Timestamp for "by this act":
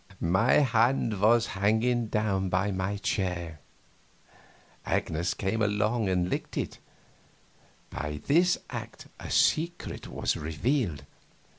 7.91-9.05